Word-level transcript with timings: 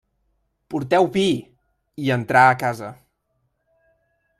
«Porteu 0.73 1.09
vi!», 1.17 1.27
i 2.07 2.11
entrà 2.19 2.43
a 2.49 2.57
casa. 2.67 2.91